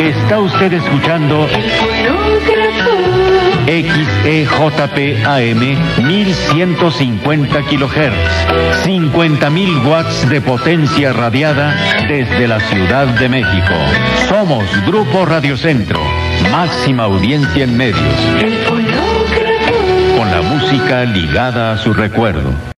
Está 0.00 0.38
usted 0.38 0.72
escuchando 0.72 1.46
XEJP 3.66 5.26
AM 5.26 5.60
1150 6.06 7.62
kHz, 7.62 8.86
50.000 8.86 9.84
watts 9.86 10.28
de 10.30 10.40
potencia 10.40 11.12
radiada 11.12 11.76
desde 12.08 12.48
la 12.48 12.60
Ciudad 12.60 13.06
de 13.06 13.28
México. 13.28 13.74
Somos 14.28 14.64
Grupo 14.86 15.26
Radio 15.26 15.56
Centro, 15.56 16.00
máxima 16.50 17.04
audiencia 17.04 17.64
en 17.64 17.76
medios. 17.76 17.98
Con 20.16 20.30
la 20.30 20.40
música 20.40 21.04
ligada 21.04 21.72
a 21.72 21.76
su 21.76 21.92
recuerdo. 21.92 22.77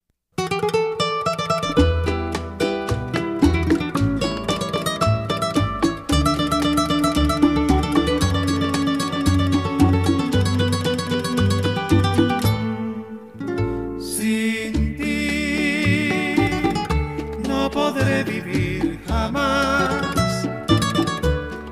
vivir 18.30 19.00
jamás 19.08 20.48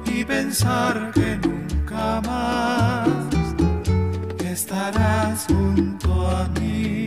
y 0.05 0.25
pensar 0.25 1.13
que 1.15 1.37
nunca 1.37 2.21
más 2.27 3.09
estarás 4.45 5.47
junto 5.47 6.29
a 6.29 6.49
mí. 6.59 7.07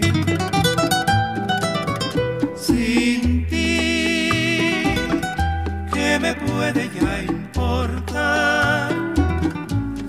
Sin 2.56 3.46
ti, 3.48 4.96
¿qué 5.94 6.20
me 6.20 6.34
puede 6.34 6.90
ya 6.98 7.24
importar 7.24 8.94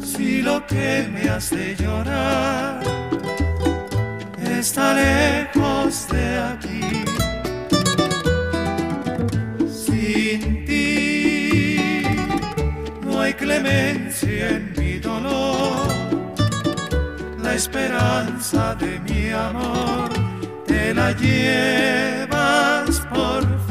si 0.05 0.43
lo 0.43 0.65
que 0.67 1.09
me 1.13 1.29
hace 1.29 1.75
llorar 1.77 2.81
está 4.61 4.95
lejos 4.95 6.07
de 6.09 6.39
aquí? 6.39 6.92
clemencia 13.43 14.51
en 14.51 14.73
mi 14.79 14.99
dolor, 15.01 15.89
la 17.43 17.55
esperanza 17.55 18.77
de 18.77 19.01
mi 19.01 19.31
amor, 19.31 20.09
te 20.65 20.95
la 20.95 21.11
llevas 21.11 23.01
por 23.13 23.62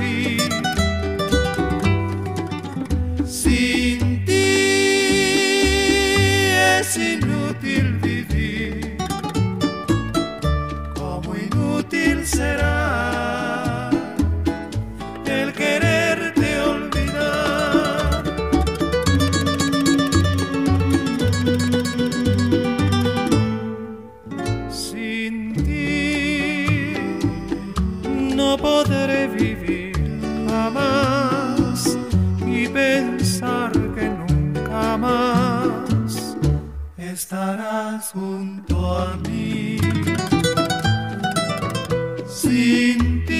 Sin 42.27 43.25
ti, 43.25 43.33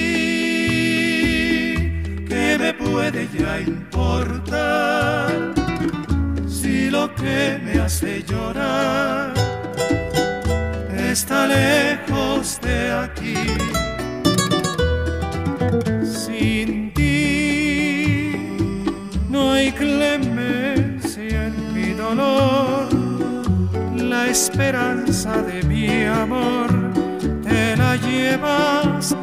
¿qué 2.28 2.56
me 2.58 2.72
puede 2.74 3.28
ya 3.38 3.60
importar? 3.60 5.30
Si 6.46 6.90
lo 6.90 7.14
que 7.14 7.58
me 7.64 7.80
hace 7.80 8.22
llorar 8.22 9.32
está 11.12 11.46
lejos 11.46 12.60
de 12.60 12.92
aquí. 12.92 13.34
Sin 16.04 16.92
ti, 16.94 18.32
no 19.28 19.52
hay 19.52 19.72
clemencia 19.72 21.46
en 21.46 21.74
mi 21.74 21.92
dolor 21.94 22.51
esperanza 24.32 25.42
de 25.42 25.62
mi 25.64 26.06
amor. 26.06 26.70
Te 27.42 27.76
la 27.76 27.96
llevas 27.96 29.14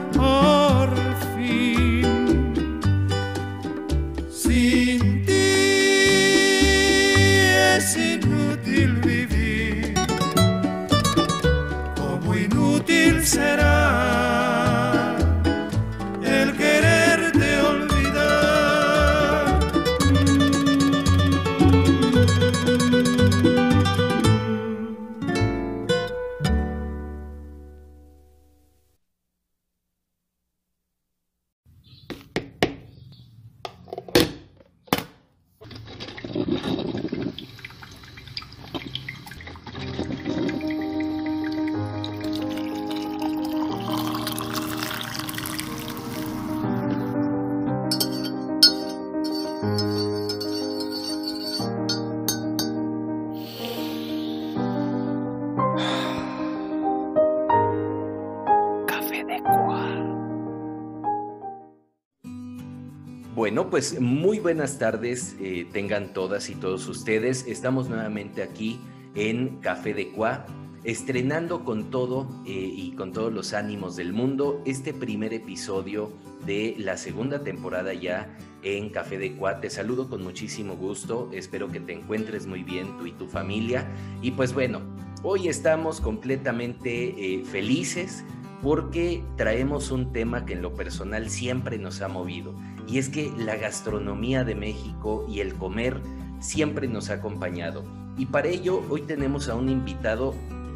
Bueno, 63.49 63.71
pues 63.71 63.99
muy 63.99 64.37
buenas 64.37 64.77
tardes 64.77 65.35
eh, 65.41 65.67
tengan 65.73 66.13
todas 66.13 66.51
y 66.51 66.53
todos 66.53 66.87
ustedes. 66.87 67.47
Estamos 67.47 67.89
nuevamente 67.89 68.43
aquí 68.43 68.79
en 69.15 69.59
Café 69.59 69.95
de 69.95 70.11
Cuá, 70.11 70.45
estrenando 70.83 71.65
con 71.65 71.89
todo 71.89 72.29
eh, 72.45 72.51
y 72.51 72.91
con 72.91 73.11
todos 73.11 73.33
los 73.33 73.53
ánimos 73.53 73.95
del 73.95 74.13
mundo 74.13 74.61
este 74.67 74.93
primer 74.93 75.33
episodio 75.33 76.11
de 76.45 76.75
la 76.77 76.95
segunda 76.95 77.43
temporada 77.43 77.91
ya 77.95 78.37
en 78.61 78.91
Café 78.91 79.17
de 79.17 79.35
Cuá. 79.35 79.59
Te 79.61 79.71
saludo 79.71 80.11
con 80.11 80.23
muchísimo 80.23 80.75
gusto, 80.75 81.31
espero 81.33 81.69
que 81.69 81.79
te 81.79 81.93
encuentres 81.93 82.45
muy 82.45 82.61
bien 82.61 82.99
tú 82.99 83.07
y 83.07 83.13
tu 83.13 83.25
familia. 83.25 83.87
Y 84.21 84.29
pues 84.29 84.53
bueno, 84.53 84.79
hoy 85.23 85.47
estamos 85.47 86.01
completamente 86.01 87.15
eh, 87.17 87.43
felices 87.45 88.23
porque 88.61 89.23
traemos 89.37 89.91
un 89.91 90.11
tema 90.11 90.45
que 90.45 90.53
en 90.53 90.61
lo 90.61 90.73
personal 90.73 91.29
siempre 91.29 91.77
nos 91.77 92.01
ha 92.01 92.07
movido 92.07 92.53
y 92.87 92.97
es 92.97 93.09
que 93.09 93.31
la 93.37 93.55
gastronomía 93.55 94.43
de 94.43 94.55
México 94.55 95.25
y 95.29 95.39
el 95.39 95.53
comer 95.53 96.01
siempre 96.39 96.87
nos 96.87 97.09
ha 97.09 97.15
acompañado. 97.15 97.83
Y 98.17 98.25
para 98.25 98.49
ello 98.49 98.83
hoy 98.89 99.01
tenemos 99.01 99.47
a 99.47 99.55
un 99.55 99.69
invitado 99.69 100.33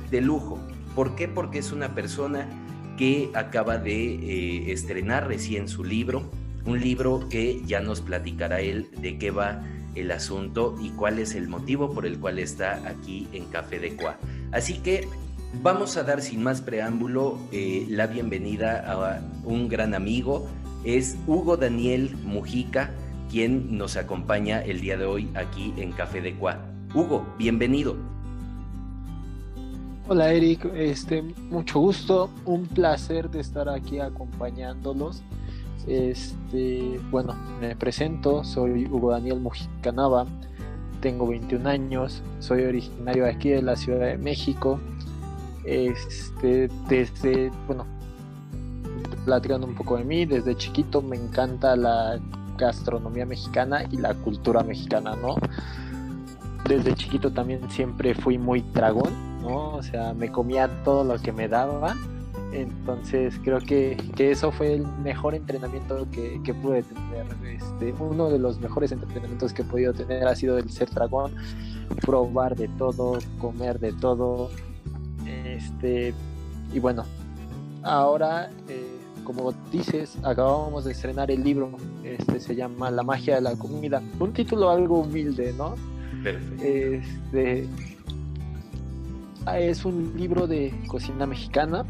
de 0.10 0.22
lujo. 0.22 0.60
¿Por 0.96 1.16
qué? 1.16 1.28
Porque 1.28 1.60
es 1.60 1.72
una 1.72 1.96
persona 1.96 2.48
que 2.98 3.32
acaba 3.34 3.78
de 3.78 4.14
eh, 4.14 4.72
estrenar 4.72 5.28
recién 5.28 5.68
su 5.68 5.84
libro, 5.84 6.24
un 6.66 6.80
libro 6.80 7.28
que 7.30 7.62
ya 7.66 7.82
nos 7.82 8.02
platicará 8.02 8.62
él 8.62 8.88
de 9.02 9.18
qué 9.18 9.32
va 9.32 9.64
el 9.96 10.12
asunto 10.12 10.76
y 10.82 10.90
cuál 10.92 11.20
es 11.20 11.36
el 11.36 11.48
motivo 11.48 11.94
por 11.94 12.06
el 12.06 12.20
cual 12.20 12.40
está 12.40 12.88
aquí 12.88 13.28
en 13.34 13.46
Café 13.46 13.80
de 13.80 13.96
Cuá. 13.96 14.18
Así 14.52 14.80
que 14.80 15.08
vamos 15.62 15.98
a 15.98 16.04
dar 16.04 16.22
sin 16.22 16.42
más 16.42 16.62
preámbulo 16.62 17.38
eh, 17.52 17.86
la 17.90 18.08
bienvenida 18.08 18.84
a 18.92 19.22
un 19.44 19.70
gran 19.70 19.94
amigo, 19.94 20.48
es 20.84 21.18
Hugo 21.28 21.58
Daniel 21.58 22.16
Mujica, 22.24 22.92
quien 23.30 23.78
nos 23.78 23.96
acompaña 23.96 24.62
el 24.62 24.82
día 24.82 24.98
de 24.98 25.06
hoy 25.06 25.30
aquí 25.36 25.74
en 25.78 25.92
Café 25.92 26.22
de 26.22 26.36
Cuá. 26.36 26.60
Hugo, 26.94 27.26
bienvenido. 27.38 27.96
Hola 30.08 30.34
Eric, 30.34 30.66
este, 30.76 31.22
mucho 31.22 31.80
gusto, 31.80 32.30
un 32.46 32.66
placer 32.66 33.30
de 33.30 33.40
estar 33.40 33.70
aquí 33.70 34.00
acompañándolos. 34.00 35.24
Este, 35.88 37.00
bueno, 37.10 37.36
me 37.62 37.76
presento, 37.76 38.44
soy 38.44 38.86
Hugo 38.86 39.12
Daniel 39.12 39.40
Mujica 39.40 39.92
Nava, 39.92 40.26
tengo 41.00 41.28
21 41.28 41.70
años, 41.70 42.22
soy 42.40 42.64
originario 42.64 43.26
de 43.26 43.30
aquí 43.30 43.50
de 43.50 43.62
la 43.62 43.76
Ciudad 43.76 44.08
de 44.08 44.18
México. 44.18 44.80
Este, 45.66 46.70
desde, 46.90 47.52
bueno, 47.68 47.86
platicando 49.26 49.68
un 49.68 49.76
poco 49.76 49.98
de 49.98 50.04
mí, 50.04 50.26
desde 50.26 50.56
chiquito 50.56 51.02
me 51.02 51.16
encanta 51.16 51.76
la 51.76 52.20
gastronomía 52.58 53.26
mexicana 53.26 53.84
y 53.90 53.98
la 53.98 54.14
cultura 54.14 54.64
mexicana, 54.64 55.16
¿no? 55.16 55.36
Desde 56.68 56.94
chiquito 56.96 57.32
también 57.32 57.70
siempre 57.70 58.14
fui 58.14 58.38
muy 58.38 58.62
dragón, 58.74 59.42
¿no? 59.42 59.76
O 59.76 59.84
sea, 59.84 60.14
me 60.14 60.32
comía 60.32 60.70
todo 60.84 61.04
lo 61.04 61.22
que 61.22 61.32
me 61.32 61.48
daba. 61.48 61.96
Entonces 62.54 63.40
creo 63.44 63.60
que, 63.60 63.98
eso 64.18 64.52
fue 64.52 64.74
el 64.76 64.88
mejor 65.04 65.34
entrenamiento 65.34 66.08
que, 66.12 66.54
pude 66.54 66.84
tener. 66.84 67.26
Este, 67.56 67.94
uno 68.00 68.30
de 68.30 68.40
los 68.40 68.60
mejores 68.60 68.92
entrenamientos 68.92 69.54
que 69.54 69.64
he 69.64 69.66
podido 69.66 69.94
tener 69.94 70.28
ha 70.28 70.36
sido 70.36 70.58
el 70.58 70.70
ser 70.70 70.90
dragón, 70.92 71.34
probar 72.02 72.56
de 72.56 72.68
todo, 72.68 73.18
comer 73.40 73.80
de 73.80 73.92
todo. 73.94 74.52
Este, 75.54 76.14
y 76.74 76.80
bueno, 76.80 77.06
ahora 77.84 78.50
eh, 78.68 79.04
como 79.24 79.54
dices, 79.72 80.18
acabamos 80.24 80.86
de 80.86 80.92
estrenar 80.92 81.32
el 81.32 81.44
libro, 81.44 81.72
este 82.04 82.40
se 82.40 82.56
llama 82.56 82.92
La 82.92 83.04
magia 83.04 83.36
de 83.36 83.42
la 83.42 83.56
comida, 83.56 84.02
un 84.20 84.34
título 84.34 84.70
algo 84.70 85.00
humilde, 85.00 85.54
¿no? 85.58 85.76
Perfecto. 86.24 86.64
Este, 86.64 87.68
es 89.58 89.86
un 89.86 90.14
libro 90.16 90.48
de 90.48 90.74
cocina 90.88 91.26
mexicana, 91.26 91.86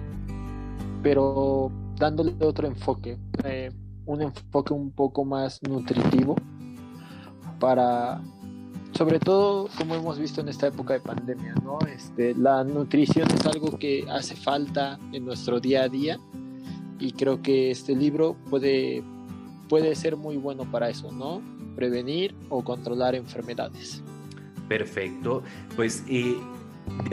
pero 1.01 1.71
dándole 1.98 2.33
otro 2.39 2.68
enfoque, 2.68 3.18
eh, 3.44 3.71
un 4.06 4.21
enfoque 4.21 4.74
un 4.74 4.92
poco 4.92 5.25
más 5.25 5.62
nutritivo 5.63 6.36
para, 7.60 8.21
sobre 8.94 9.19
todo 9.19 9.69
como 9.78 9.95
hemos 9.95 10.19
visto 10.19 10.42
en 10.42 10.50
esta 10.50 10.68
época 10.68 10.94
de 10.94 11.00
pandemia, 11.00 11.56
¿no? 11.63 11.80
Este, 11.88 12.36
la 12.36 12.63
nutrición 12.63 13.30
es 13.31 13.45
algo 13.45 13.78
que 13.78 14.06
hace 14.10 14.36
falta 14.36 15.00
en 15.12 15.25
nuestro 15.25 15.60
día 15.60 15.84
a 15.84 15.90
día 15.90 16.19
y 17.00 17.12
creo 17.13 17.42
que 17.42 17.72
este 17.72 17.95
libro 17.95 18.36
puede, 18.50 19.04
puede 19.68 19.95
ser 19.95 20.16
muy 20.16 20.38
bueno 20.38 20.69
para 20.69 20.90
eso, 20.90 21.12
¿no? 21.12 21.42
Prevenir 21.75 22.36
o 22.50 22.63
controlar 22.63 23.16
enfermedades. 23.16 24.01
Perfecto, 24.69 25.44
pues 25.75 26.04
eh, 26.07 26.36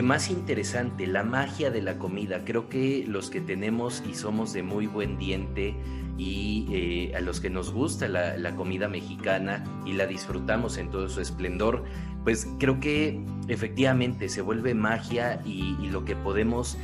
más 0.03 0.29
interesante, 0.29 1.07
la 1.07 1.23
magia 1.23 1.71
de 1.71 1.81
la 1.81 1.97
comida. 1.97 2.43
Creo 2.45 2.69
que 2.69 3.05
los 3.07 3.29
que 3.29 3.41
tenemos 3.41 4.03
y 4.09 4.15
somos 4.15 4.53
de 4.53 4.63
muy 4.63 4.87
buen 4.87 5.17
diente 5.17 5.75
y 6.17 6.67
eh, 6.71 7.15
a 7.15 7.21
los 7.21 7.39
que 7.39 7.49
nos 7.49 7.71
gusta 7.71 8.07
la, 8.07 8.55
comida 8.55 8.87
mexicana 8.87 9.63
y 9.85 9.93
la 9.93 10.05
disfrutamos 10.05 10.77
en 10.77 10.89
todo 10.91 11.09
su 11.09 11.21
esplendor, 11.21 11.83
pues 12.23 12.47
creo 12.59 12.79
que 12.79 13.23
efectivamente 13.47 14.29
se 14.29 14.41
vuelve 14.41 14.73
magia 14.73 15.41
y, 15.45 15.75
y 15.81 15.89
lo 15.89 16.05
que 16.05 16.15
podemos 16.15 16.77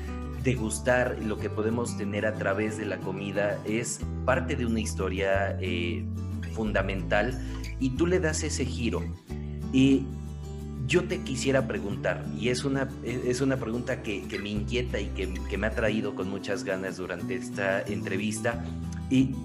degustar 0.48 1.18
lo 1.22 1.38
que 1.38 1.50
podemos 1.50 1.98
tener 1.98 2.26
a 2.26 2.34
través 2.36 2.78
de 2.78 2.86
la 2.86 3.00
comida 3.00 3.60
es 3.66 4.00
parte 4.26 4.56
de 4.56 4.66
una 4.66 4.80
historia 4.80 5.58
eh, 5.60 6.06
fundamental 6.54 7.38
y 7.82 7.90
tú 7.92 8.08
le 8.08 8.22
das 8.22 8.44
ese 8.44 8.66
giro. 8.66 9.04
Y 9.74 10.06
yo 10.88 11.04
te 11.04 11.22
quisiera 11.22 11.68
preguntar, 11.68 12.26
y 12.40 12.50
es 12.50 12.66
una, 12.66 12.88
es 13.04 13.42
una 13.42 13.58
pregunta 13.58 14.02
que, 14.02 14.26
me 14.42 14.50
inquieta 14.50 15.00
y 15.00 15.08
que, 15.08 15.58
me 15.58 15.68
ha 15.68 15.72
traído 15.72 16.16
con 16.16 16.30
muchas 16.30 16.64
ganas 16.64 16.98
durante 16.98 17.36
esta 17.36 17.82
entrevista, 17.82 18.64
y 19.10 19.36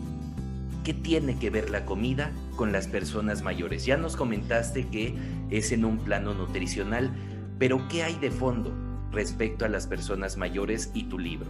¿qué 0.85 0.95
tiene 0.95 1.39
que 1.39 1.51
ver 1.51 1.69
la 1.71 1.85
comida 1.85 2.33
con 2.57 2.73
las 2.73 2.87
personas 2.87 3.43
mayores? 3.43 3.85
Ya 3.85 3.97
nos 3.97 4.17
comentaste 4.17 4.87
que 4.87 5.15
es 5.51 5.73
en 5.73 5.85
un 5.85 5.99
plano 5.99 6.33
nutricional, 6.33 7.11
pero 7.59 7.87
¿qué 7.89 8.05
hay 8.05 8.15
de 8.15 8.31
fondo? 8.31 8.73
respecto 9.13 9.65
a 9.65 9.69
las 9.69 9.87
personas 9.87 10.37
mayores 10.37 10.91
y 10.95 11.05
tu 11.05 11.19
libro? 11.19 11.47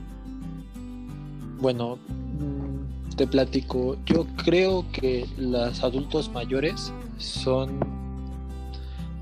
Bueno, 1.60 1.96
mm, 1.96 3.14
te 3.16 3.26
platico. 3.26 3.96
Yo 4.04 4.26
creo 4.44 4.84
que 4.92 5.26
los 5.38 5.82
adultos 5.82 6.30
mayores 6.32 6.92
son 7.18 7.78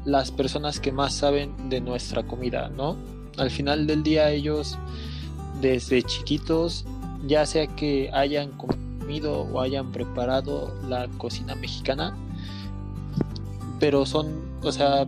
las 0.05 0.31
personas 0.31 0.81
que 0.81 0.93
más 0.93 1.15
saben 1.15 1.69
de 1.69 1.81
nuestra 1.81 2.23
comida, 2.23 2.69
¿no? 2.69 2.97
Al 3.37 3.51
final 3.51 3.87
del 3.87 4.03
día 4.03 4.31
ellos 4.31 4.79
desde 5.61 6.03
chiquitos, 6.03 6.85
ya 7.27 7.45
sea 7.47 7.67
que 7.67 8.11
hayan 8.13 8.51
comido 8.53 9.43
o 9.43 9.61
hayan 9.61 9.93
preparado 9.93 10.75
la 10.89 11.09
cocina 11.19 11.55
mexicana, 11.55 12.17
pero 13.79 14.07
son, 14.07 14.29
o 14.63 14.73
sea, 14.73 15.07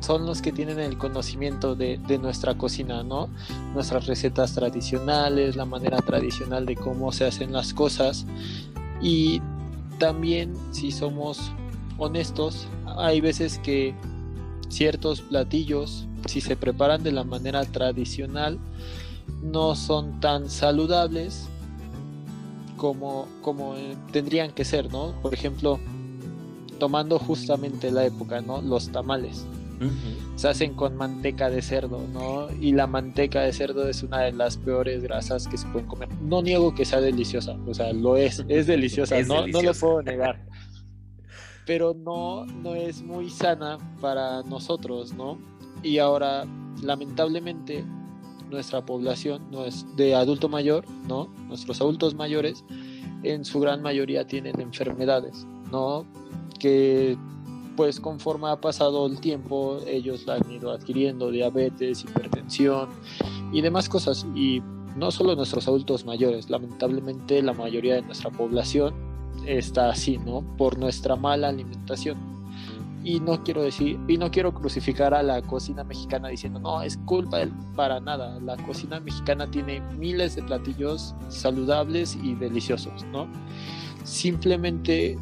son 0.00 0.26
los 0.26 0.42
que 0.42 0.52
tienen 0.52 0.78
el 0.78 0.98
conocimiento 0.98 1.74
de, 1.74 1.98
nuestra 2.20 2.56
cocina, 2.56 3.02
¿no? 3.02 3.28
Nuestras 3.74 4.06
recetas 4.06 4.54
tradicionales, 4.54 5.56
la 5.56 5.64
manera 5.64 5.98
tradicional 5.98 6.66
de 6.66 6.76
cómo 6.76 7.12
se 7.12 7.24
hacen 7.24 7.52
las 7.52 7.74
cosas. 7.74 8.26
Y 9.00 9.40
también, 9.98 10.54
si 10.70 10.92
somos 10.92 11.52
honestos, 11.98 12.68
hay 12.96 13.20
veces 13.20 13.58
que 13.58 13.94
ciertos 14.68 15.20
platillos, 15.20 16.06
si 16.26 16.40
se 16.40 16.56
preparan 16.56 17.02
de 17.02 17.12
la 17.12 17.24
manera 17.24 17.64
tradicional, 17.64 18.58
no 19.42 19.74
son 19.74 20.20
tan 20.20 20.48
saludables 20.48 21.48
como, 22.76 23.26
como 23.42 23.76
eh, 23.76 23.96
tendrían 24.12 24.52
que 24.52 24.64
ser, 24.64 24.90
¿no? 24.92 25.14
Por 25.22 25.34
ejemplo, 25.34 25.78
tomando 26.78 27.18
justamente 27.18 27.90
la 27.90 28.04
época, 28.04 28.40
¿no? 28.40 28.60
Los 28.60 28.90
tamales 28.90 29.46
se 30.36 30.48
hacen 30.48 30.74
con 30.74 30.96
manteca 30.96 31.50
de 31.50 31.62
cerdo, 31.62 32.00
¿no? 32.12 32.48
Y 32.60 32.72
la 32.72 32.86
manteca 32.86 33.42
de 33.42 33.52
cerdo 33.52 33.88
es 33.88 34.02
una 34.02 34.20
de 34.20 34.32
las 34.32 34.56
peores 34.56 35.02
grasas 35.02 35.46
que 35.48 35.56
se 35.56 35.66
pueden 35.68 35.86
comer. 35.86 36.08
No 36.22 36.42
niego 36.42 36.74
que 36.74 36.84
sea 36.84 37.00
deliciosa, 37.00 37.56
o 37.66 37.74
sea, 37.74 37.92
lo 37.92 38.16
es, 38.16 38.44
es 38.48 38.66
deliciosa, 38.66 39.20
no, 39.26 39.46
no 39.46 39.62
lo 39.62 39.74
puedo 39.74 40.02
negar. 40.02 40.45
Pero 41.66 41.94
no, 41.94 42.46
no 42.46 42.74
es 42.74 43.02
muy 43.02 43.28
sana 43.28 43.78
para 44.00 44.42
nosotros, 44.44 45.12
¿no? 45.12 45.38
Y 45.82 45.98
ahora, 45.98 46.46
lamentablemente, 46.82 47.84
nuestra 48.50 48.84
población 48.86 49.50
no 49.50 49.64
es 49.64 49.84
de 49.96 50.14
adulto 50.14 50.48
mayor, 50.48 50.84
¿no? 51.08 51.28
Nuestros 51.48 51.80
adultos 51.80 52.14
mayores 52.14 52.64
en 53.22 53.44
su 53.44 53.60
gran 53.60 53.82
mayoría 53.82 54.26
tienen 54.26 54.60
enfermedades, 54.60 55.46
¿no? 55.70 56.06
Que 56.58 57.16
pues 57.76 58.00
conforme 58.00 58.48
ha 58.48 58.60
pasado 58.60 59.06
el 59.06 59.20
tiempo, 59.20 59.78
ellos 59.86 60.26
la 60.26 60.36
han 60.36 60.50
ido 60.50 60.70
adquiriendo, 60.72 61.30
diabetes, 61.30 62.04
hipertensión 62.04 62.88
y 63.52 63.60
demás 63.60 63.88
cosas. 63.88 64.26
Y 64.34 64.62
no 64.96 65.10
solo 65.10 65.36
nuestros 65.36 65.68
adultos 65.68 66.06
mayores, 66.06 66.48
lamentablemente 66.48 67.42
la 67.42 67.52
mayoría 67.52 67.96
de 67.96 68.02
nuestra 68.02 68.30
población 68.30 68.94
está 69.46 69.90
así, 69.90 70.18
¿no? 70.18 70.42
Por 70.56 70.78
nuestra 70.78 71.16
mala 71.16 71.48
alimentación. 71.48 72.18
Y 73.04 73.20
no 73.20 73.44
quiero 73.44 73.62
decir, 73.62 74.00
y 74.08 74.18
no 74.18 74.32
quiero 74.32 74.52
crucificar 74.52 75.14
a 75.14 75.22
la 75.22 75.40
cocina 75.40 75.84
mexicana 75.84 76.28
diciendo, 76.28 76.58
no, 76.58 76.82
es 76.82 76.96
culpa 76.98 77.38
para 77.76 78.00
nada. 78.00 78.40
La 78.40 78.56
cocina 78.56 78.98
mexicana 78.98 79.48
tiene 79.48 79.80
miles 79.96 80.34
de 80.34 80.42
platillos 80.42 81.14
saludables 81.28 82.18
y 82.20 82.34
deliciosos, 82.34 83.04
¿no? 83.12 83.28
Simplemente 84.02 85.16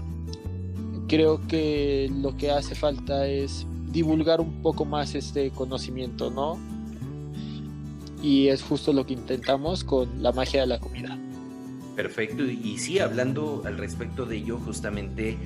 creo 1.09 1.40
que 1.47 2.11
lo 2.23 2.35
que 2.37 2.50
hace 2.50 2.75
falta 2.75 3.26
es 3.26 3.66
divulgar 3.93 4.40
un 4.40 4.62
poco 4.62 4.87
más 4.87 5.14
este 5.14 5.50
conocimiento, 5.50 6.31
¿no? 6.31 6.59
Y 8.23 8.49
es 8.49 8.62
justo 8.62 8.95
lo 8.95 9.04
que 9.04 9.12
intentamos 9.12 9.85
con 9.85 10.23
la 10.23 10.33
magia 10.33 10.62
de 10.62 10.66
la 10.69 10.81
comida. 10.81 11.19
Perfecto, 11.96 12.44
y 12.44 12.78
sí, 12.78 12.98
hablando 12.98 13.62
al 13.64 13.78
respecto 13.78 14.26
de 14.26 14.36
ello, 14.36 14.58
justamente 14.58 15.36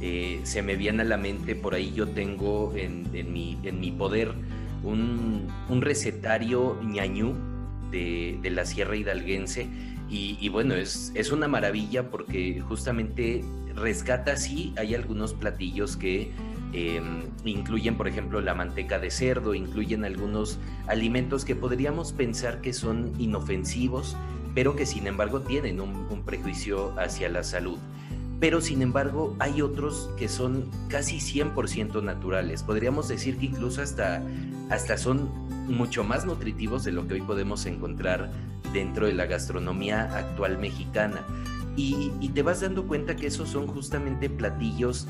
eh, 0.00 0.40
se 0.44 0.62
me 0.62 0.76
viene 0.76 1.02
a 1.02 1.04
la 1.04 1.16
mente, 1.16 1.54
por 1.54 1.74
ahí 1.74 1.92
yo 1.94 2.08
tengo 2.08 2.72
en, 2.76 3.10
mi, 3.32 3.58
en 3.62 3.80
mi, 3.80 3.90
poder 3.90 4.32
un, 4.82 5.48
recetario 5.80 6.80
ñañú 6.82 7.34
de, 7.90 8.38
la 8.50 8.64
Sierra 8.64 8.96
Hidalguense, 8.96 9.66
y, 10.08 10.38
y, 10.40 10.48
bueno, 10.48 10.74
es, 10.74 11.12
es 11.14 11.30
una 11.32 11.48
maravilla 11.48 12.10
porque 12.10 12.60
justamente 12.60 13.44
rescata, 13.78 14.36
sí, 14.36 14.72
hay 14.76 14.94
algunos 14.94 15.34
platillos 15.34 15.96
que 15.96 16.30
em, 16.72 17.22
incluyen, 17.44 17.96
por 17.96 18.08
ejemplo, 18.08 18.40
la 18.40 18.54
manteca 18.54 18.98
de 18.98 19.10
cerdo, 19.10 19.54
incluyen 19.54 20.04
algunos 20.04 20.58
alimentos 20.86 21.44
que 21.44 21.54
podríamos 21.56 22.12
pensar 22.12 22.60
que 22.60 22.72
son 22.72 23.12
inofensivos, 23.18 24.16
pero 24.54 24.76
que 24.76 24.86
sin 24.86 25.06
embargo 25.06 25.40
tienen 25.40 25.80
un, 25.80 26.22
prejuicio 26.24 26.98
hacia 26.98 27.28
la 27.28 27.42
salud. 27.44 27.78
Pero 28.40 28.60
sin 28.60 28.82
embargo 28.82 29.36
hay 29.40 29.62
otros 29.62 30.10
que 30.16 30.28
son 30.28 30.70
casi 30.88 31.18
100% 31.18 32.02
naturales. 32.02 32.62
Podríamos 32.62 33.08
decir 33.08 33.38
que 33.38 33.46
incluso 33.46 33.82
hasta, 33.82 34.22
hasta 34.70 34.96
son 34.96 35.28
mucho 35.68 36.04
más 36.04 36.24
nutritivos 36.24 36.84
de 36.84 36.92
lo 36.92 37.06
que 37.08 37.14
hoy 37.14 37.22
podemos 37.22 37.66
encontrar 37.66 38.30
dentro 38.72 39.06
de 39.06 39.14
la 39.14 39.26
gastronomía 39.26 40.04
actual 40.16 40.58
mexicana. 40.58 41.24
Y, 41.76 42.10
te 42.34 42.42
vas 42.42 42.60
dando 42.60 42.86
cuenta 42.86 43.14
que 43.14 43.28
esos 43.28 43.48
son 43.48 43.68
justamente 43.68 44.28
platillos 44.28 45.06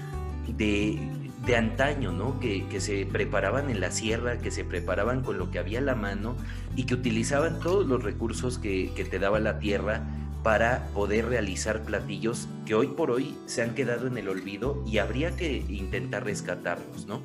de, 0.56 0.98
de 1.48 1.56
antaño, 1.56 2.12
¿no? 2.12 2.38
Que, 2.40 2.66
se 2.78 3.06
preparaban 3.06 3.70
en 3.70 3.80
la 3.80 3.90
sierra, 3.90 4.38
que 4.38 4.50
se 4.50 4.64
preparaban 4.64 5.22
con 5.22 5.38
lo 5.38 5.50
que 5.50 5.58
había 5.58 5.78
a 5.78 5.82
la 5.82 5.94
mano 5.94 6.36
y 6.76 6.84
que 6.84 6.92
utilizaban 6.92 7.58
todos 7.58 7.86
los 7.86 8.04
recursos 8.04 8.58
que, 8.58 8.92
que 8.94 9.04
te 9.06 9.18
daba 9.18 9.40
la 9.40 9.58
tierra 9.58 10.06
para 10.42 10.86
poder 10.92 11.26
realizar 11.26 11.82
platillos 11.82 12.48
que 12.66 12.74
hoy 12.74 12.88
por 12.88 13.10
hoy 13.10 13.34
se 13.46 13.62
han 13.62 13.74
quedado 13.74 14.06
en 14.06 14.18
el 14.18 14.28
olvido 14.28 14.84
y 14.86 14.98
habría 14.98 15.34
que 15.36 15.64
intentar 15.70 16.24
rescatarlos, 16.24 17.06
¿no? 17.06 17.22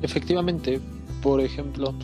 Efectivamente, 0.00 0.80
por 1.22 1.42
ejemplo, 1.42 1.94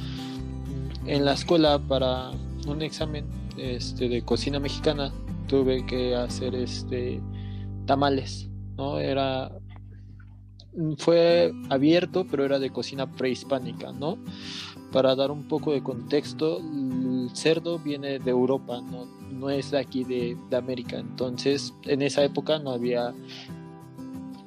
en 1.07 1.25
la 1.25 1.33
escuela 1.33 1.79
para 1.79 2.33
un 2.67 2.83
examen 2.83 3.25
este, 3.57 4.11
de 4.11 4.23
cocina 4.23 4.61
mexicana 4.61 5.11
tuve 5.49 5.87
que 5.87 6.15
hacer 6.15 6.55
este 6.55 7.19
tamales, 7.87 8.51
¿no? 8.77 8.99
Era 8.99 9.51
fue 10.99 11.53
abierto, 11.69 12.27
pero 12.31 12.45
era 12.45 12.59
de 12.59 12.71
cocina 12.71 13.11
prehispánica, 13.11 13.93
¿no? 13.93 14.19
Para 14.93 15.15
dar 15.15 15.31
un 15.31 15.45
poco 15.45 15.73
de 15.73 15.83
contexto, 15.83 16.59
el 16.59 17.31
cerdo 17.35 17.79
viene 17.79 18.19
de 18.19 18.31
Europa, 18.31 18.81
no, 18.81 19.07
no 19.31 19.51
es 19.51 19.71
de 19.71 19.79
aquí 19.79 20.05
de, 20.05 20.37
de 20.49 20.57
América. 20.57 20.99
Entonces, 20.99 21.75
en 21.85 22.03
esa 22.03 22.25
época 22.25 22.59
no 22.59 22.71
había 22.71 23.15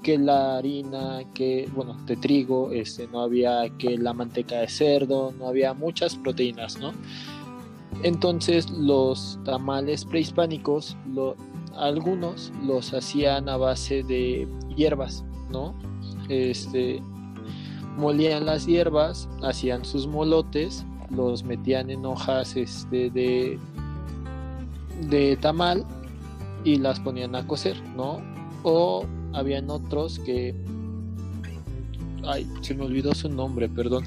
que 0.03 0.17
la 0.17 0.57
harina, 0.57 1.21
que, 1.33 1.69
bueno, 1.73 1.95
de 2.05 2.17
trigo, 2.17 2.71
este, 2.71 3.07
no 3.07 3.21
había 3.21 3.69
que 3.77 3.97
la 3.97 4.13
manteca 4.13 4.57
de 4.57 4.67
cerdo, 4.67 5.33
no 5.39 5.47
había 5.47 5.73
muchas 5.73 6.15
proteínas, 6.15 6.77
¿no? 6.77 6.91
Entonces 8.03 8.69
los 8.69 9.39
tamales 9.45 10.03
prehispánicos, 10.03 10.97
algunos 11.75 12.51
los 12.65 12.93
hacían 12.93 13.47
a 13.47 13.55
base 13.55 14.03
de 14.03 14.47
hierbas, 14.75 15.23
¿no? 15.49 15.73
Este, 16.29 17.01
molían 17.97 18.45
las 18.45 18.65
hierbas, 18.65 19.29
hacían 19.41 19.85
sus 19.85 20.07
molotes, 20.07 20.85
los 21.09 21.43
metían 21.43 21.89
en 21.89 22.05
hojas 22.05 22.55
este, 22.55 23.09
de, 23.09 23.59
de 25.09 25.37
tamal 25.37 25.85
y 26.63 26.77
las 26.77 26.99
ponían 26.99 27.35
a 27.35 27.45
cocer, 27.45 27.81
¿no? 27.95 28.21
O 28.63 29.05
habían 29.33 29.69
otros 29.69 30.19
que 30.19 30.55
ay, 32.25 32.47
se 32.61 32.73
me 32.73 32.85
olvidó 32.85 33.13
su 33.13 33.29
nombre, 33.29 33.69
perdón. 33.69 34.05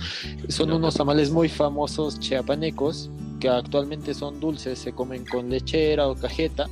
Son 0.49 0.73
unos 0.73 0.95
tamales 0.95 1.31
muy 1.31 1.49
famosos 1.49 2.19
chiapanecos 2.19 3.11
que 3.41 3.49
actualmente 3.49 4.15
son 4.15 4.41
dulces, 4.41 4.79
se 4.79 4.93
comen 4.93 5.25
con 5.25 5.51
lechera 5.51 6.09
o 6.09 6.15
cajeta. 6.15 6.69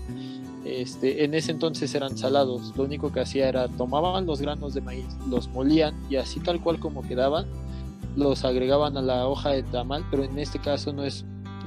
Este, 0.64 1.24
en 1.24 1.34
ese 1.34 1.52
entonces 1.52 1.94
eran 1.94 2.16
salados. 2.16 2.72
Lo 2.76 2.84
único 2.84 3.12
que 3.12 3.20
hacía 3.20 3.48
era 3.48 3.68
tomaban 3.68 4.26
los 4.26 4.40
granos 4.40 4.74
de 4.74 4.80
maíz, 4.80 5.06
los 5.28 5.48
molían 5.48 5.94
y 6.08 6.16
así 6.16 6.40
tal 6.40 6.60
cual 6.60 6.80
como 6.80 7.02
quedaban, 7.02 7.46
los 8.16 8.44
agregaban 8.44 8.96
a 8.96 9.02
la 9.02 9.28
hoja 9.28 9.50
de 9.50 9.62
tamal, 9.62 10.04
pero 10.10 10.24
en 10.24 10.38
este 10.38 10.58
caso 10.58 10.92
no 10.92 11.04
es 11.04 11.24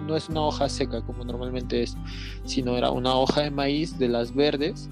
no 0.08 0.16
es 0.16 0.30
una 0.30 0.42
hoja 0.42 0.70
seca 0.70 1.01
como 1.01 1.25
normalmente 1.25 1.84
es, 1.84 1.98
sino 2.46 2.77
era 2.77 2.92
una 2.92 3.16
hoja 3.16 3.42
de 3.42 3.51
maíz 3.51 4.00
de 4.00 4.08
las 4.08 4.34
verdes 4.34 4.89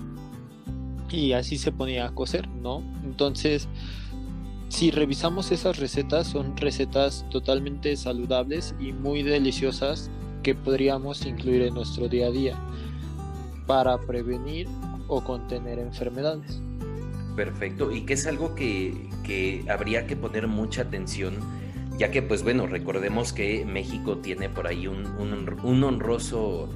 y 1.09 1.31
así 1.31 1.57
se 1.57 1.71
ponía 1.71 2.07
a 2.07 2.11
cocer, 2.13 2.49
¿no? 2.49 2.83
Entonces, 3.03 3.69
si 4.67 4.91
revisamos 4.91 5.51
esas 5.51 5.77
recetas, 5.77 6.27
son 6.27 6.57
recetas 6.57 7.25
totalmente 7.29 7.95
saludables 7.95 8.75
y 8.79 8.91
muy 8.91 9.23
deliciosas 9.23 10.09
que 10.43 10.53
podríamos 10.53 11.25
incluir 11.25 11.61
en 11.61 11.75
nuestro 11.75 12.09
día 12.09 12.27
a 12.27 12.31
día 12.31 12.59
para 13.65 13.97
prevenir 13.97 14.67
o 15.07 15.23
contener 15.23 15.79
enfermedades. 15.79 16.61
Perfecto, 17.35 17.91
y 17.91 18.01
que 18.01 18.13
es 18.13 18.27
algo 18.27 18.55
que, 18.55 19.09
habría 19.69 20.07
que 20.07 20.15
poner 20.15 20.47
mucha 20.47 20.83
atención, 20.83 21.35
ya 21.97 22.11
que 22.11 22.21
pues 22.21 22.43
bueno, 22.43 22.67
recordemos 22.67 23.33
que 23.33 23.65
México 23.65 24.17
tiene 24.19 24.49
por 24.49 24.67
ahí 24.67 24.87
un, 24.87 25.05
un, 25.17 25.83
honroso 25.83 26.69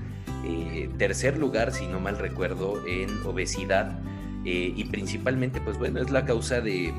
eh, 0.46 0.90
tercer 0.98 1.38
lugar, 1.38 1.72
si 1.72 1.88
no 1.88 2.00
mal 2.00 2.18
recuerdo, 2.18 2.86
en 2.86 3.10
obesidad 3.26 4.00
eh, 4.46 4.74
y 4.76 4.86
principalmente, 4.86 5.60
pues 5.62 5.78
bueno, 5.78 6.00
es 6.02 6.12
la 6.12 6.26
causa 6.26 6.62
de, 6.62 6.94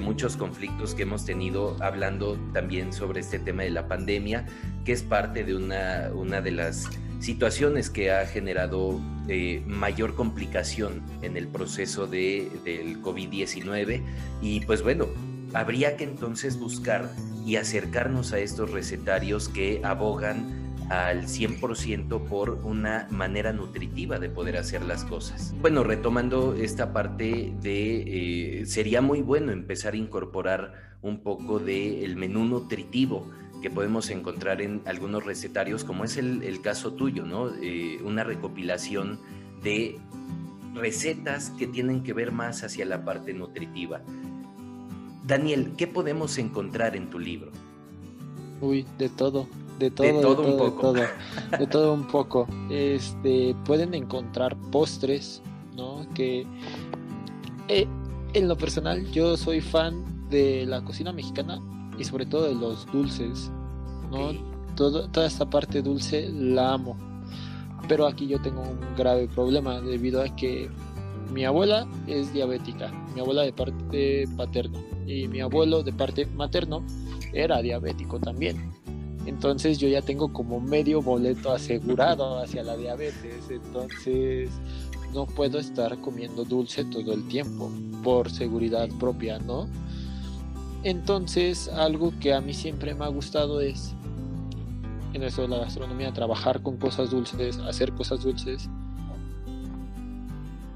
muchos 0.00 0.36
conflictos 0.36 0.94
que 0.94 1.02
hemos 1.02 1.24
tenido 1.24 1.76
hablando 1.80 2.38
también 2.52 2.92
sobre 2.92 3.20
este 3.20 3.40
tema 3.40 3.64
de 3.64 3.70
la 3.70 3.88
pandemia, 3.88 4.46
que 4.84 4.92
es 4.92 5.02
parte 5.02 5.42
de 5.42 5.56
una, 5.56 6.10
una 6.14 6.40
de 6.40 6.52
las 6.52 6.88
situaciones 7.20 7.90
que 7.90 8.10
ha 8.10 8.26
generado 8.26 9.00
eh, 9.28 9.62
mayor 9.66 10.14
complicación 10.14 11.02
en 11.22 11.36
el 11.36 11.46
proceso 11.46 12.06
de, 12.06 12.50
del 12.64 13.00
COVID-19 13.02 14.02
y 14.42 14.60
pues 14.60 14.82
bueno, 14.82 15.06
habría 15.54 15.96
que 15.96 16.04
entonces 16.04 16.58
buscar 16.58 17.10
y 17.44 17.56
acercarnos 17.56 18.32
a 18.32 18.38
estos 18.38 18.70
recetarios 18.70 19.48
que 19.48 19.80
abogan 19.84 20.60
al 20.90 21.26
100% 21.26 22.24
por 22.24 22.50
una 22.64 23.06
manera 23.10 23.52
nutritiva 23.52 24.18
de 24.18 24.28
poder 24.28 24.56
hacer 24.56 24.82
las 24.82 25.04
cosas. 25.04 25.54
Bueno, 25.60 25.84
retomando 25.84 26.54
esta 26.54 26.92
parte 26.92 27.54
de, 27.62 28.60
eh, 28.62 28.66
sería 28.66 29.00
muy 29.00 29.22
bueno 29.22 29.52
empezar 29.52 29.94
a 29.94 29.96
incorporar 29.96 30.98
un 31.00 31.22
poco 31.22 31.60
del 31.60 32.16
menú 32.16 32.44
nutritivo 32.44 33.30
que 33.60 33.70
podemos 33.70 34.10
encontrar 34.10 34.60
en 34.62 34.82
algunos 34.86 35.24
recetarios, 35.24 35.84
como 35.84 36.04
es 36.04 36.16
el, 36.16 36.60
caso 36.62 36.92
tuyo, 36.92 37.24
¿no? 37.24 37.50
Eh, 37.62 38.00
una 38.04 38.24
recopilación 38.24 39.18
de 39.62 39.98
recetas 40.74 41.50
que 41.50 41.66
tienen 41.66 42.02
que 42.02 42.12
ver 42.12 42.32
más 42.32 42.62
hacia 42.62 42.84
la 42.84 43.04
parte 43.04 43.34
nutritiva. 43.34 44.00
Daniel, 45.26 45.72
¿qué 45.76 45.86
podemos 45.86 46.38
encontrar 46.38 46.96
en 46.96 47.10
tu 47.10 47.18
libro? 47.18 47.50
Uy, 48.60 48.86
de 48.98 49.08
todo 49.08 49.46
de 49.80 49.90
todo, 49.90 50.06
de 50.06 50.12
todo, 50.12 50.42
un 50.42 50.58
poco. 50.58 50.92
De 51.58 51.66
todo, 51.66 51.94
un 51.94 52.06
poco. 52.06 52.46
Este, 52.68 53.56
pueden 53.64 53.94
encontrar 53.94 54.54
postres, 54.70 55.42
¿no? 55.74 56.06
Que 56.14 56.46
eh, 57.68 57.86
en 58.34 58.48
lo 58.48 58.56
personal 58.56 59.10
yo 59.10 59.38
soy 59.38 59.62
fan 59.62 60.28
de 60.28 60.66
la 60.66 60.84
cocina 60.84 61.12
mexicana 61.12 61.60
y 62.00 62.04
sobre 62.04 62.26
todo 62.26 62.48
de 62.48 62.54
los 62.54 62.90
dulces, 62.90 63.50
¿no? 64.10 64.32
toda 64.74 65.26
esta 65.26 65.48
parte 65.48 65.82
dulce 65.82 66.30
la 66.30 66.72
amo. 66.72 66.96
Pero 67.88 68.06
aquí 68.06 68.26
yo 68.26 68.40
tengo 68.40 68.62
un 68.62 68.78
grave 68.96 69.28
problema 69.28 69.80
debido 69.80 70.22
a 70.22 70.34
que 70.34 70.70
mi 71.32 71.44
abuela 71.44 71.86
es 72.06 72.32
diabética, 72.32 72.90
mi 73.14 73.20
abuela 73.20 73.42
de 73.42 73.52
parte 73.52 74.26
paterno 74.36 74.78
y 75.06 75.28
mi 75.28 75.40
abuelo 75.40 75.82
de 75.82 75.92
parte 75.92 76.26
materno 76.26 76.82
era 77.32 77.60
diabético 77.60 78.18
también. 78.18 78.72
Entonces 79.26 79.78
yo 79.78 79.88
ya 79.88 80.00
tengo 80.00 80.32
como 80.32 80.60
medio 80.60 81.02
boleto 81.02 81.52
asegurado 81.52 82.38
hacia 82.38 82.62
la 82.62 82.76
diabetes. 82.76 83.50
Entonces 83.50 84.50
no 85.12 85.26
puedo 85.26 85.58
estar 85.58 86.00
comiendo 86.00 86.44
dulce 86.44 86.84
todo 86.84 87.12
el 87.12 87.28
tiempo 87.28 87.70
por 88.02 88.30
seguridad 88.30 88.88
propia, 88.98 89.38
¿no? 89.38 89.68
Entonces 90.82 91.68
algo 91.68 92.12
que 92.20 92.32
a 92.32 92.40
mí 92.40 92.54
siempre 92.54 92.94
me 92.94 93.04
ha 93.04 93.08
gustado 93.08 93.60
es 93.60 93.94
en 95.12 95.22
eso 95.22 95.42
de 95.42 95.48
la 95.48 95.58
gastronomía, 95.58 96.12
trabajar 96.12 96.62
con 96.62 96.76
cosas 96.76 97.10
dulces, 97.10 97.58
hacer 97.58 97.92
cosas 97.92 98.22
dulces, 98.22 98.68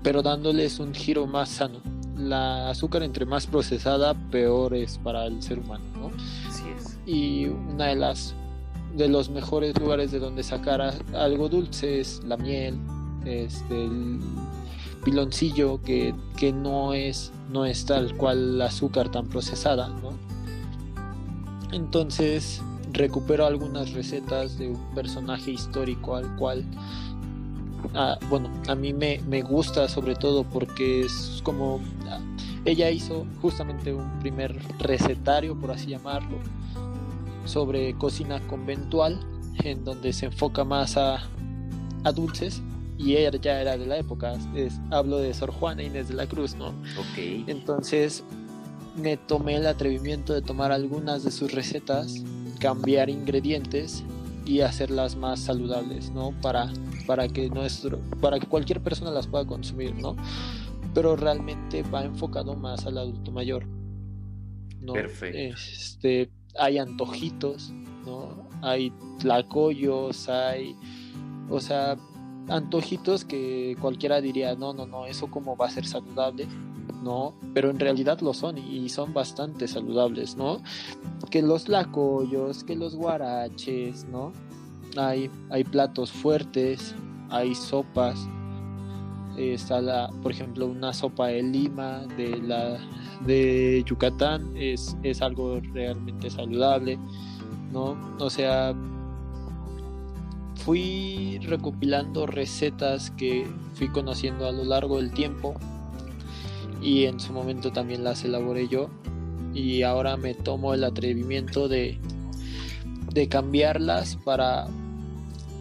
pero 0.03 0.23
dándoles 0.23 0.81
un 0.81 0.95
giro 0.95 1.27
más 1.27 1.49
sano. 1.49 1.81
La 2.17 2.71
azúcar 2.71 3.03
entre 3.03 3.27
más 3.27 3.47
procesada, 3.47 4.15
peor 4.31 4.75
es 4.75 4.99
para 4.99 5.27
el 5.27 5.43
ser 5.43 5.59
humano, 5.59 5.85
¿no? 5.99 6.11
y 7.07 7.47
una 7.47 7.87
de 7.87 7.97
las 7.97 8.35
de 8.97 9.09
los 9.09 9.29
mejores 9.29 9.79
lugares 9.79 10.13
de 10.13 10.21
donde 10.21 10.43
sacar 10.43 10.95
algo 11.15 11.49
dulce 11.49 12.01
es 12.01 12.23
la 12.25 12.37
miel, 12.37 12.79
este, 13.25 13.85
el 13.85 14.21
piloncillo 15.05 15.81
que, 15.83 16.15
no 16.53 16.95
es 16.95 17.33
no 17.51 17.65
es 17.67 17.85
tal 17.87 18.17
cual 18.17 18.59
la 18.59 18.67
azúcar 18.67 19.11
tan 19.11 19.27
procesada, 19.27 19.89
¿no? 19.89 20.13
Entonces 21.73 22.63
recupero 22.93 23.47
algunas 23.47 23.93
recetas 23.93 24.59
de 24.59 24.69
un 24.69 24.95
personaje 24.95 25.51
histórico 25.51 26.15
al 26.15 26.37
cual 26.37 26.65
bueno, 28.29 28.51
a 28.67 28.75
mí 28.75 28.93
me, 28.93 29.21
me, 29.29 29.43
gusta 29.43 29.89
sobre 29.89 30.15
todo 30.15 30.45
porque 30.45 31.03
es 31.03 31.41
como 31.45 31.81
ella 32.65 32.91
hizo 32.91 33.27
justamente 33.43 33.93
un 33.93 34.19
primer 34.21 34.59
recetario, 34.79 35.59
por 35.59 35.71
así 35.71 35.89
llamarlo, 35.89 36.39
sobre 37.45 37.95
cocina 37.95 38.41
conventual, 38.47 39.21
en 39.63 39.85
donde 39.85 40.13
se 40.13 40.27
enfoca 40.27 40.65
más 40.65 40.97
a, 40.97 41.29
a 42.05 42.13
dulces. 42.13 42.63
Y 42.97 43.17
ella 43.17 43.31
ya 43.41 43.61
era 43.61 43.77
de 43.77 43.87
la 43.87 43.99
época, 43.99 44.35
es, 44.55 44.81
hablo 44.91 45.19
de 45.19 45.35
Sor 45.35 45.51
Juana 45.51 45.83
Inés 45.83 46.09
de 46.09 46.15
la 46.15 46.27
Cruz, 46.27 46.55
¿no? 46.55 46.69
Ok. 46.69 47.47
Entonces 47.47 48.23
me 48.97 49.17
tomé 49.17 49.57
el 49.57 49.67
atrevimiento 49.67 50.33
de 50.33 50.43
tomar 50.43 50.71
algunas 50.71 51.25
de 51.25 51.33
sus 51.33 51.53
recetas, 51.53 52.23
cambiar 52.61 53.11
ingredientes 53.11 54.05
y 54.47 54.61
hacerlas 54.61 55.17
más 55.17 55.41
saludables, 55.41 56.11
¿no? 56.11 56.33
Para, 56.41 56.73
para, 57.07 57.27
que 57.27 57.49
nuestro, 57.49 57.99
para 58.21 58.39
que 58.39 58.47
cualquier 58.47 58.81
persona 58.81 59.11
las 59.11 59.27
pueda 59.27 59.45
consumir, 59.45 59.95
¿no? 59.97 60.17
pero 60.95 61.17
realmente 61.17 61.83
va 61.83 62.05
enfocado 62.05 62.55
más 62.55 62.87
al 62.87 62.99
adulto 62.99 63.33
mayor. 63.33 63.67
¿no? 64.81 64.93
Perfecto. 64.93 65.39
Este, 65.39 66.31
hay 66.59 66.79
antojitos, 66.79 67.73
¿no? 68.07 68.49
Hay 68.63 68.93
tlacoyos, 69.19 70.29
hay, 70.29 70.77
o 71.51 71.61
sea, 71.61 71.97
antojitos 72.49 73.25
que 73.25 73.77
cualquiera 73.81 74.21
diría, 74.21 74.55
no, 74.55 74.73
no, 74.73 74.87
no, 74.87 75.07
eso 75.07 75.29
cómo 75.31 75.57
va 75.57 75.67
a 75.67 75.71
ser 75.71 75.87
saludable, 75.87 76.47
¿no? 77.03 77.35
Pero 77.53 77.71
en 77.71 77.79
realidad 77.79 78.21
lo 78.21 78.35
son 78.35 78.59
y 78.59 78.89
son 78.89 79.13
bastante 79.13 79.69
saludables, 79.69 80.37
¿no? 80.37 80.63
Que 81.31 81.43
los 81.43 81.69
lacoyos, 81.69 82.65
que 82.65 82.77
los 82.77 82.97
guaraches, 82.97 84.07
¿no? 84.07 84.33
Hay, 84.97 85.31
hay 85.51 85.65
platos 85.65 86.13
fuertes, 86.13 86.95
hay 87.31 87.55
sopas, 87.55 88.29
está 89.37 89.81
la, 89.81 90.11
por 90.23 90.33
ejemplo, 90.33 90.67
una 90.67 90.93
sopa 90.93 91.29
de 91.29 91.43
lima 91.43 92.03
de 92.17 92.39
la 92.39 92.79
de 93.27 93.83
Yucatán 93.87 94.53
es, 94.55 94.97
es 95.03 95.23
algo 95.23 95.61
realmente 95.73 96.31
saludable, 96.31 96.99
¿no? 97.73 97.97
O 98.19 98.31
sea, 98.31 98.75
fui 100.65 101.39
recopilando 101.43 102.27
recetas 102.27 103.11
que 103.13 103.47
fui 103.75 103.89
conociendo 103.89 104.47
a 104.47 104.53
lo 104.53 104.65
largo 104.65 104.97
del 104.97 105.13
tiempo 105.13 105.55
y 106.81 107.05
en 107.05 107.21
su 107.21 107.33
momento 107.33 107.71
también 107.71 108.03
las 108.03 108.25
elaboré 108.25 108.69
yo 108.69 108.89
y 109.53 109.83
ahora 109.83 110.17
me 110.17 110.35
tomo 110.35 110.75
el 110.75 110.85
atrevimiento 110.85 111.69
de, 111.69 111.99
de 113.13 113.29
cambiarlas 113.29 114.17
para, 114.17 114.67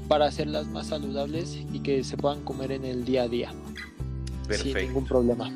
para 0.07 0.25
hacerlas 0.25 0.67
más 0.67 0.87
saludables 0.87 1.59
y 1.71 1.79
que 1.79 2.03
se 2.03 2.17
puedan 2.17 2.41
comer 2.43 2.71
en 2.71 2.85
el 2.85 3.03
día 3.03 3.23
a 3.23 3.27
día 3.27 3.53
Perfecto. 4.47 4.79
sin 4.79 4.87
ningún 4.87 5.05
problema. 5.05 5.51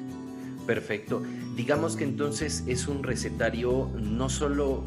Perfecto. 0.66 1.24
Digamos 1.56 1.96
que 1.96 2.04
entonces 2.04 2.63
es 2.68 2.88
un 2.88 3.04
recetario 3.04 3.89
no 3.96 4.30
solo 4.30 4.84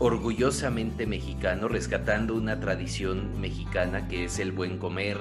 orgullosamente 0.00 1.06
mexicano, 1.06 1.68
rescatando 1.68 2.34
una 2.34 2.58
tradición 2.58 3.38
mexicana 3.38 4.08
que 4.08 4.24
es 4.24 4.38
el 4.38 4.50
buen 4.50 4.78
comer, 4.78 5.18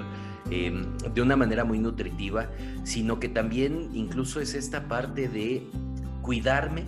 eh, 0.50 0.72
de 1.14 1.22
una 1.22 1.36
manera 1.36 1.66
muy 1.66 1.80
nutritiva, 1.80 2.50
sino 2.84 3.20
que 3.20 3.28
también 3.28 3.90
incluso 3.94 4.40
es 4.40 4.56
esta 4.56 4.88
parte 4.88 5.28
de 5.28 5.68
cuidarme 6.22 6.86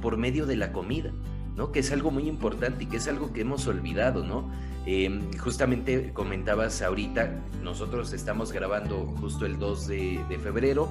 por 0.00 0.16
medio 0.16 0.46
de 0.46 0.56
la 0.56 0.72
comida, 0.72 1.12
¿no? 1.56 1.72
Que 1.72 1.80
es 1.80 1.92
algo 1.92 2.10
muy 2.10 2.26
importante 2.26 2.84
y 2.84 2.86
que 2.86 2.96
es 2.96 3.06
algo 3.06 3.32
que 3.32 3.42
hemos 3.42 3.66
olvidado, 3.66 4.24
¿no? 4.24 4.50
Eh, 4.88 5.20
justamente 5.38 6.12
comentabas 6.12 6.80
ahorita, 6.80 7.30
nosotros 7.60 8.12
estamos 8.12 8.52
grabando 8.52 9.06
justo 9.20 9.44
el 9.44 9.58
2 9.58 9.86
de, 9.88 10.38
febrero, 10.40 10.88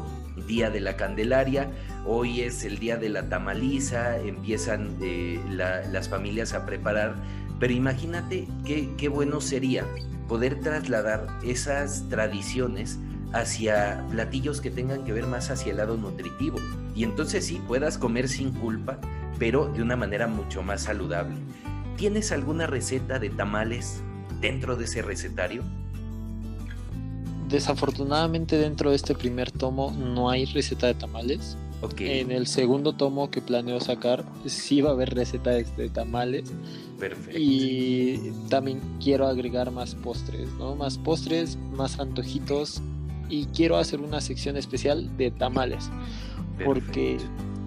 Día 0.48 0.70
de 0.70 0.82
la 0.82 0.98
Candelaria, 0.98 1.72
hoy 2.06 2.42
es 2.42 2.66
el 2.66 2.78
Día 2.78 2.98
de 2.98 3.08
la 3.08 3.30
Tamaliza, 3.30 4.18
empiezan 4.18 4.98
eh, 5.02 5.40
la, 5.50 5.82
las 5.88 6.10
familias 6.10 6.54
a 6.54 6.66
preparar, 6.66 7.16
pero 7.58 7.72
imagínate 7.72 8.50
qué, 8.66 8.90
qué 8.98 9.08
bueno 9.08 9.40
sería 9.40 9.86
poder 10.28 10.60
trasladar 10.60 11.28
esas 11.46 12.10
tradiciones 12.10 13.00
hacia 13.32 14.06
platillos 14.12 14.60
que 14.60 14.72
tengan 14.72 15.06
que 15.06 15.14
ver 15.14 15.26
más 15.26 15.50
hacia 15.52 15.72
el 15.72 15.78
lado 15.78 15.96
nutritivo. 15.96 16.58
Y 16.96 17.04
entonces 17.06 17.46
sí, 17.46 17.62
puedas 17.66 17.98
comer 17.98 18.28
sin 18.28 18.52
culpa, 18.52 19.00
pero 19.40 19.68
de 19.68 19.82
una 19.82 19.96
manera 19.96 20.28
mucho 20.28 20.64
más 20.64 20.84
saludable. 20.84 21.36
¿Tienes 21.98 22.32
alguna 22.32 22.68
receta 22.68 23.20
de 23.20 23.30
tamales 23.30 24.02
dentro 24.42 24.76
de 24.76 24.86
ese 24.86 25.02
recetario? 25.02 25.64
Desafortunadamente 27.48 28.58
dentro 28.58 28.90
de 28.90 28.98
este 28.98 29.16
primer 29.16 29.52
tomo 29.52 29.92
no 29.92 30.30
hay 30.30 30.46
receta 30.46 30.88
de 30.88 30.96
tamales. 30.96 31.58
Okay. 31.82 32.20
En 32.20 32.32
el 32.32 32.48
segundo 32.48 32.94
tomo 32.94 33.30
que 33.30 33.42
planeo 33.42 33.80
sacar 33.80 34.26
sí 34.46 34.82
va 34.82 34.90
a 34.90 34.94
haber 34.94 35.14
receta 35.14 35.52
de 35.52 35.90
tamales. 35.90 36.52
Perfecto. 37.00 37.38
Y 37.40 38.34
también 38.50 38.82
quiero 39.02 39.28
agregar 39.28 39.72
más 39.72 39.96
postres, 39.96 40.50
¿no? 40.54 40.76
Más 40.76 40.98
postres, 40.98 41.58
más 41.74 42.00
antojitos. 42.00 42.82
Y 43.30 43.46
quiero 43.48 43.78
hacer 43.78 44.02
una 44.02 44.22
sección 44.22 44.58
especial 44.58 45.16
de 45.18 45.32
tamales. 45.32 45.90
Perfecto. 46.58 46.66
Porque 46.66 47.18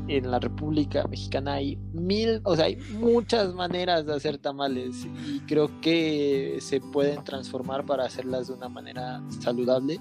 en 0.08 0.30
la 0.30 0.38
República 0.38 1.06
Mexicana 1.06 1.54
hay 1.54 1.76
mil, 1.92 2.40
o 2.44 2.56
sea, 2.56 2.66
hay 2.66 2.76
muchas 2.98 3.54
maneras 3.54 4.06
de 4.06 4.14
hacer 4.14 4.38
tamales 4.38 5.06
y 5.26 5.40
creo 5.40 5.70
que 5.80 6.58
se 6.60 6.80
pueden 6.80 7.22
transformar 7.24 7.84
para 7.84 8.04
hacerlas 8.04 8.48
de 8.48 8.54
una 8.54 8.68
manera 8.68 9.22
saludable 9.40 10.00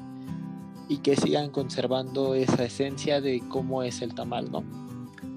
y 0.89 0.97
que 0.97 1.15
sigan 1.15 1.49
conservando 1.49 2.33
esa 2.33 2.63
esencia 2.63 3.19
de 3.19 3.41
cómo 3.49 3.83
es 3.83 4.01
el 4.01 4.15
tamal, 4.15 4.49
¿no? 4.51 4.63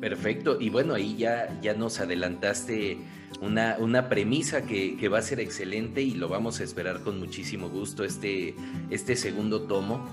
Perfecto, 0.01 0.59
y 0.61 0.71
bueno, 0.71 0.95
ahí 0.95 1.17
ya, 1.17 1.61
ya 1.61 1.75
nos 1.75 2.01
adelantaste 2.01 2.99
una, 3.43 3.77
una 3.79 4.09
premisa 4.09 4.63
que, 4.63 4.97
que, 4.97 5.09
va 5.09 5.19
a 5.19 5.23
ser 5.23 5.41
excelente 5.41 6.03
y 6.03 6.13
lo 6.13 6.29
vamos 6.29 6.61
a 6.61 6.65
esperar 6.65 7.01
con 7.03 7.19
muchísimo 7.19 7.69
gusto 7.69 8.05
este, 8.05 8.55
este 8.91 9.17
segundo 9.17 9.63
tomo. 9.63 10.07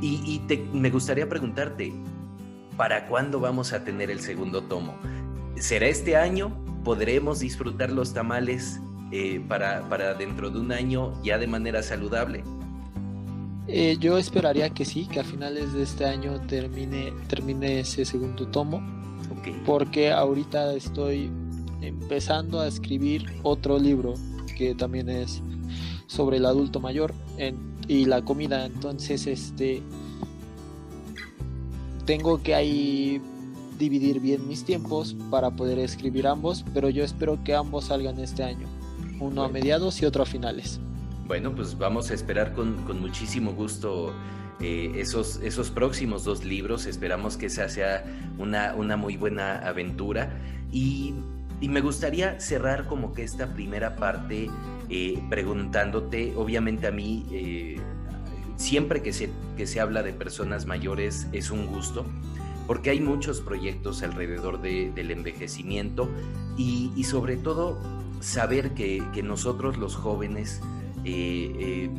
Y, 0.00 0.22
y 0.24 0.38
te, 0.46 0.58
me 0.72 0.90
gustaría 0.90 1.28
preguntarte, 1.28 1.92
¿para 2.76 3.06
cuándo 3.06 3.40
vamos 3.40 3.72
a 3.72 3.84
tener 3.84 4.10
el 4.10 4.20
segundo 4.20 4.62
tomo? 4.62 4.94
¿Será 5.56 5.86
este 5.86 6.16
año? 6.16 6.56
¿Podremos 6.84 7.40
disfrutar 7.40 7.90
los 7.90 8.12
tamales 8.12 8.80
eh, 9.10 9.40
para, 9.48 9.88
para, 9.88 10.14
dentro 10.14 10.50
de 10.50 10.58
un 10.58 10.72
año 10.72 11.12
ya 11.22 11.38
de 11.38 11.46
manera 11.46 11.82
saludable? 11.82 12.44
Eh, 13.68 13.96
yo 13.98 14.18
esperaría 14.18 14.70
que 14.70 14.84
sí, 14.84 15.06
que 15.06 15.20
a 15.20 15.24
finales 15.24 15.72
de 15.72 15.82
este 15.82 16.04
año 16.04 16.40
termine, 16.46 17.12
termine 17.28 17.80
ese 17.80 18.04
segundo 18.04 18.46
tomo. 18.48 18.80
Okay. 19.40 19.60
Porque 19.64 20.12
ahorita 20.12 20.74
estoy 20.74 21.30
empezando 21.80 22.60
a 22.60 22.68
escribir 22.68 23.26
otro 23.42 23.78
libro 23.78 24.14
que 24.56 24.74
también 24.74 25.08
es 25.08 25.42
sobre 26.06 26.36
el 26.36 26.46
adulto 26.46 26.78
mayor 26.80 27.12
en, 27.38 27.56
y 27.88 28.04
la 28.04 28.22
comida. 28.22 28.66
Entonces, 28.66 29.26
este 29.26 29.82
tengo 32.06 32.40
que 32.42 32.54
ahí 32.54 33.20
dividir 33.78 34.20
bien 34.20 34.48
mis 34.48 34.64
tiempos 34.64 35.14
para 35.30 35.50
poder 35.50 35.78
escribir 35.78 36.26
ambos, 36.26 36.64
pero 36.72 36.88
yo 36.88 37.04
espero 37.04 37.42
que 37.44 37.54
ambos 37.54 37.86
salgan 37.86 38.18
este 38.20 38.42
año, 38.42 38.66
uno 39.14 39.18
bueno. 39.18 39.44
a 39.44 39.48
mediados 39.48 40.00
y 40.00 40.06
otro 40.06 40.22
a 40.22 40.26
finales. 40.26 40.80
Bueno, 41.26 41.54
pues 41.54 41.76
vamos 41.76 42.10
a 42.10 42.14
esperar 42.14 42.54
con, 42.54 42.74
con 42.84 43.00
muchísimo 43.00 43.52
gusto 43.52 44.14
eh, 44.60 44.92
esos, 44.94 45.40
esos 45.42 45.70
próximos 45.70 46.24
dos 46.24 46.44
libros, 46.44 46.86
esperamos 46.86 47.36
que 47.36 47.46
esa 47.46 47.68
sea 47.68 48.04
una, 48.38 48.74
una 48.74 48.96
muy 48.96 49.16
buena 49.16 49.58
aventura 49.58 50.30
y, 50.72 51.12
y, 51.60 51.68
me 51.68 51.80
gustaría 51.80 52.40
cerrar 52.40 52.86
como 52.86 53.12
que 53.12 53.24
esta 53.24 53.52
primera 53.52 53.96
parte 53.96 54.48
eh, 54.88 55.22
preguntándote, 55.28 56.34
obviamente 56.36 56.86
a 56.86 56.92
mí... 56.92 57.26
Eh, 57.30 57.80
siempre 58.56 59.02
que 59.02 59.12
se, 59.12 59.30
que 59.56 59.66
se 59.66 59.80
habla 59.80 60.02
de 60.02 60.12
personas 60.12 60.66
mayores 60.66 61.28
es 61.32 61.50
un 61.50 61.66
gusto, 61.66 62.04
porque 62.66 62.90
hay 62.90 63.00
muchos 63.00 63.40
proyectos 63.40 64.02
alrededor 64.02 64.60
de, 64.60 64.90
del 64.92 65.10
envejecimiento 65.10 66.08
y, 66.56 66.92
y, 66.96 67.04
sobre 67.04 67.36
todo 67.36 67.78
saber 68.20 68.74
que, 68.74 69.02
que 69.12 69.22
nosotros 69.22 69.76
los 69.76 69.94
jóvenes 69.94 70.60
eh, 71.04 71.54
eh, 71.58 71.90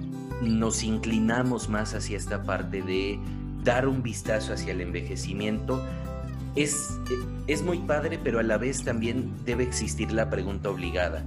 nos 0.42 0.84
inclinamos 0.84 1.70
más 1.70 1.94
hacia 1.94 2.18
esta 2.18 2.44
parte 2.44 2.82
de 2.82 3.20
dar 3.64 3.88
un 3.88 4.04
vistazo 4.04 4.54
hacia 4.54 4.74
el 4.74 4.82
envejecimiento. 4.82 5.82
Es, 6.56 7.00
es 7.48 7.64
muy 7.64 7.80
padre, 7.80 8.20
pero 8.22 8.40
a 8.40 8.44
la 8.44 8.58
vez 8.58 8.84
también 8.84 9.32
debe 9.46 9.64
existir 9.64 10.12
la 10.12 10.30
pregunta 10.30 10.70
obligada. 10.70 11.26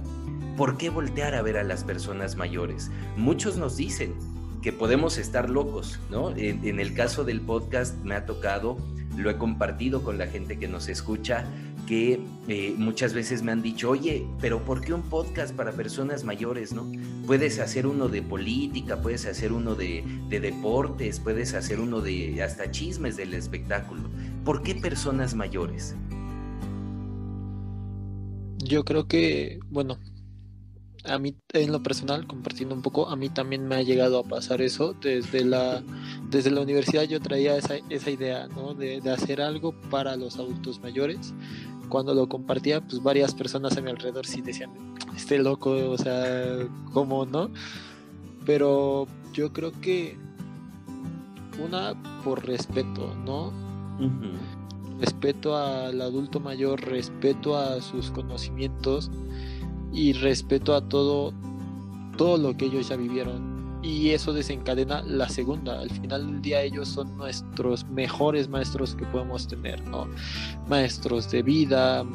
¿Por 0.57 0.77
qué 0.77 0.89
voltear 0.89 1.33
a 1.33 1.41
ver 1.41 1.57
a 1.57 1.63
las 1.63 1.83
personas 1.83 2.35
mayores? 2.35 2.91
Muchos 3.15 3.57
nos 3.57 3.77
dicen, 3.77 4.13
que 4.61 4.71
podemos 4.71 5.17
estar 5.17 5.49
locos, 5.49 5.99
¿no? 6.09 6.31
En, 6.35 6.79
el 6.79 6.93
caso 6.93 7.23
del 7.23 7.41
podcast 7.41 7.97
me 8.03 8.15
ha 8.15 8.25
tocado, 8.25 8.77
lo 9.17 9.29
he 9.29 9.37
compartido 9.37 10.03
con 10.03 10.17
la 10.17 10.27
gente 10.27 10.57
que 10.59 10.67
nos 10.67 10.87
escucha, 10.87 11.45
que 11.87 12.21
eh, 12.47 12.75
muchas 12.77 13.13
veces 13.13 13.41
me 13.41 13.51
han 13.51 13.61
dicho, 13.61 13.89
oye, 13.89 14.25
pero 14.39 14.63
¿por 14.63 14.81
qué 14.81 14.93
un 14.93 15.01
podcast 15.01 15.55
para 15.55 15.71
personas 15.71 16.23
mayores, 16.23 16.73
no? 16.73 16.89
Puedes 17.25 17.59
hacer 17.59 17.87
uno 17.87 18.07
de 18.07 18.21
política, 18.21 19.01
puedes 19.01 19.25
hacer 19.25 19.51
uno 19.51 19.75
de 19.75 20.03
deportes, 20.29 21.19
puedes 21.19 21.53
hacer 21.53 21.79
uno 21.79 22.01
de 22.01 22.41
hasta 22.43 22.69
chismes 22.69 23.17
del 23.17 23.33
espectáculo. 23.33 24.09
¿Por 24.45 24.61
qué 24.61 24.75
personas 24.75 25.33
mayores? 25.33 25.95
Yo 28.63 28.85
creo 28.85 29.07
que, 29.07 29.59
bueno, 29.69 29.97
a 31.05 31.17
mí 31.17 31.35
en 31.53 31.71
lo 31.71 31.81
personal, 31.81 32.27
compartiendo 32.27 32.75
un 32.75 32.81
poco, 32.81 33.09
a 33.09 33.15
mí 33.15 33.29
también 33.29 33.67
me 33.67 33.75
ha 33.75 33.81
llegado 33.81 34.19
a 34.19 34.23
pasar 34.23 34.61
eso. 34.61 34.93
Desde 34.93 35.43
la, 35.43 35.83
desde 36.29 36.51
la 36.51 36.61
universidad 36.61 37.03
yo 37.03 37.19
traía 37.19 37.57
esa, 37.57 37.75
esa 37.89 38.11
idea, 38.11 38.47
¿no? 38.47 38.73
De, 38.73 39.01
de, 39.01 39.11
hacer 39.11 39.41
algo 39.41 39.73
para 39.89 40.15
los 40.15 40.37
adultos 40.37 40.79
mayores. 40.81 41.33
Cuando 41.89 42.13
lo 42.13 42.29
compartía, 42.29 42.81
pues 42.81 43.01
varias 43.03 43.33
personas 43.33 43.75
a 43.77 43.81
mi 43.81 43.89
alrededor 43.89 44.25
sí 44.25 44.41
decían, 44.41 44.71
este 45.15 45.39
loco, 45.39 45.71
o 45.71 45.97
sea, 45.97 46.67
¿cómo 46.93 47.25
no? 47.25 47.49
Pero 48.45 49.07
yo 49.33 49.51
creo 49.53 49.71
que 49.81 50.17
Una, 51.63 51.93
por 52.23 52.45
respeto, 52.45 53.13
¿no? 53.25 53.51
Respeto 54.99 55.57
al 55.57 56.01
adulto 56.01 56.39
mayor, 56.39 56.81
respeto 56.81 57.57
a 57.57 57.81
sus 57.81 58.09
conocimientos 58.11 59.11
y 59.93 60.13
respeto 60.13 60.75
a 60.75 60.81
todo, 60.87 61.33
todo 62.17 62.37
lo 62.37 62.55
que 62.55 62.65
ellos 62.65 62.89
ya 62.89 62.95
vivieron. 62.95 63.51
Y 63.83 64.09
eso 64.09 64.31
desencadena 64.31 65.01
la 65.01 65.27
segunda. 65.27 65.79
Al 65.79 65.89
final 65.89 66.27
del 66.27 66.41
día 66.41 66.61
ellos 66.61 66.87
son 66.87 67.17
nuestros 67.17 67.83
mejores 67.89 68.47
maestros 68.47 68.95
que 68.95 69.05
podemos 69.05 69.47
tener, 69.47 69.83
¿no? 69.87 70.07
Maestros 70.69 71.31
de 71.31 71.41
vida, 71.41 72.05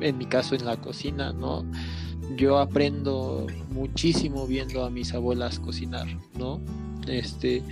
en 0.00 0.18
mi 0.18 0.26
caso 0.26 0.54
en 0.54 0.66
la 0.66 0.76
cocina, 0.76 1.32
¿no? 1.32 1.64
Yo 2.36 2.58
aprendo 2.58 3.46
muchísimo 3.70 4.46
viendo 4.46 4.84
a 4.84 4.90
mis 4.90 5.14
abuelas 5.14 5.58
cocinar, 5.58 6.06
¿no? 6.38 6.60
Este, 7.06 7.62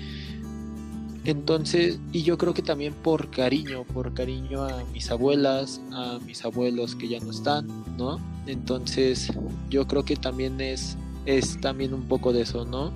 entonces, 1.26 1.98
y 2.12 2.22
yo 2.22 2.38
creo 2.38 2.54
que 2.54 2.62
también 2.62 2.94
por 2.94 3.30
cariño, 3.30 3.84
por 3.84 4.14
cariño 4.14 4.62
a 4.62 4.84
mis 4.92 5.10
abuelas, 5.10 5.80
a 5.92 6.20
mis 6.24 6.44
abuelos 6.44 6.94
que 6.94 7.08
ya 7.08 7.18
no 7.18 7.32
están, 7.32 7.66
¿no? 7.96 8.20
Entonces, 8.46 9.32
yo 9.68 9.88
creo 9.88 10.04
que 10.04 10.14
también 10.14 10.60
es, 10.60 10.96
es 11.24 11.60
también 11.60 11.94
un 11.94 12.02
poco 12.02 12.32
de 12.32 12.42
eso, 12.42 12.64
¿no? 12.64 12.92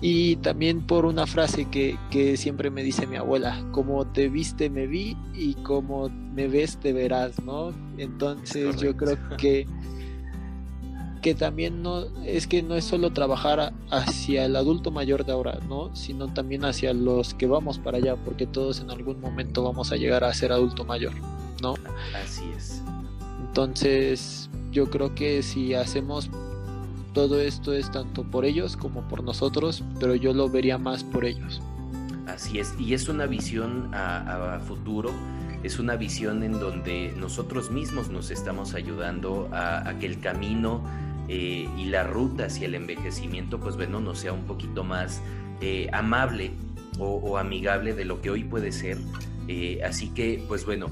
Y 0.00 0.36
también 0.36 0.86
por 0.86 1.04
una 1.04 1.26
frase 1.26 1.66
que, 1.66 1.98
que 2.10 2.38
siempre 2.38 2.70
me 2.70 2.82
dice 2.82 3.06
mi 3.06 3.16
abuela, 3.16 3.62
como 3.72 4.06
te 4.06 4.30
viste 4.30 4.70
me 4.70 4.86
vi 4.86 5.14
y 5.34 5.52
como 5.56 6.08
me 6.08 6.48
ves 6.48 6.78
te 6.78 6.94
verás, 6.94 7.42
¿no? 7.42 7.74
Entonces 7.98 8.80
yo 8.80 8.96
creo 8.96 9.18
que 9.36 9.66
que 11.20 11.34
también 11.34 11.82
no 11.82 12.06
es 12.24 12.46
que 12.46 12.62
no 12.62 12.74
es 12.74 12.84
solo 12.84 13.12
trabajar 13.12 13.72
hacia 13.90 14.44
el 14.44 14.56
adulto 14.56 14.90
mayor 14.90 15.24
de 15.24 15.32
ahora, 15.32 15.58
¿no? 15.68 15.94
Sino 15.94 16.32
también 16.32 16.64
hacia 16.64 16.94
los 16.94 17.34
que 17.34 17.46
vamos 17.46 17.78
para 17.78 17.98
allá, 17.98 18.16
porque 18.16 18.46
todos 18.46 18.80
en 18.80 18.90
algún 18.90 19.20
momento 19.20 19.62
vamos 19.62 19.92
a 19.92 19.96
llegar 19.96 20.24
a 20.24 20.32
ser 20.32 20.52
adulto 20.52 20.84
mayor, 20.84 21.12
¿no? 21.62 21.74
Así 22.14 22.44
es. 22.56 22.82
Entonces, 23.40 24.48
yo 24.72 24.88
creo 24.90 25.14
que 25.14 25.42
si 25.42 25.74
hacemos 25.74 26.30
todo 27.12 27.40
esto 27.40 27.72
es 27.72 27.90
tanto 27.90 28.22
por 28.22 28.44
ellos 28.44 28.76
como 28.76 29.02
por 29.08 29.22
nosotros, 29.22 29.82
pero 29.98 30.14
yo 30.14 30.32
lo 30.32 30.48
vería 30.48 30.78
más 30.78 31.04
por 31.04 31.24
ellos. 31.24 31.60
Así 32.26 32.60
es, 32.60 32.74
y 32.78 32.94
es 32.94 33.08
una 33.08 33.26
visión 33.26 33.90
a, 33.92 34.60
futuro, 34.64 35.10
es 35.64 35.80
una 35.80 35.96
visión 35.96 36.44
en 36.44 36.52
donde 36.52 37.12
nosotros 37.18 37.72
mismos 37.72 38.08
nos 38.08 38.30
estamos 38.30 38.74
ayudando 38.74 39.48
a 39.52 39.92
que 39.98 40.06
el 40.06 40.20
camino 40.20 40.80
eh, 41.32 41.68
y 41.78 41.84
la 41.84 42.02
ruta 42.02 42.46
hacia 42.46 42.66
el 42.66 42.74
envejecimiento, 42.74 43.60
pues 43.60 43.76
bueno, 43.76 44.00
no 44.00 44.16
sea 44.16 44.32
un 44.32 44.46
poquito 44.46 44.82
más 44.82 45.22
eh, 45.60 45.88
amable 45.92 46.50
o, 46.98 47.38
amigable 47.38 47.94
de 47.94 48.04
lo 48.04 48.20
que 48.20 48.30
hoy 48.30 48.42
puede 48.42 48.72
ser. 48.72 48.98
Eh, 49.46 49.80
así 49.84 50.08
que, 50.08 50.44
pues 50.48 50.66
bueno, 50.66 50.88